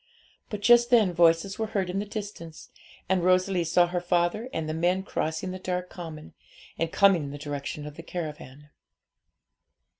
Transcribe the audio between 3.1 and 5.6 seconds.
Rosalie saw her father and the men crossing the